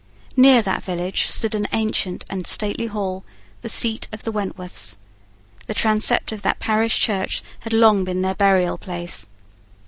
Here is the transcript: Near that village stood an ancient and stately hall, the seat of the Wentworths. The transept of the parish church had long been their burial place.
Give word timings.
Near 0.35 0.63
that 0.63 0.81
village 0.83 1.27
stood 1.27 1.53
an 1.53 1.67
ancient 1.73 2.25
and 2.27 2.47
stately 2.47 2.87
hall, 2.87 3.23
the 3.61 3.69
seat 3.69 4.07
of 4.11 4.23
the 4.23 4.31
Wentworths. 4.31 4.97
The 5.67 5.75
transept 5.75 6.31
of 6.31 6.41
the 6.41 6.55
parish 6.57 6.97
church 6.97 7.43
had 7.59 7.71
long 7.71 8.03
been 8.03 8.23
their 8.23 8.33
burial 8.33 8.79
place. 8.79 9.27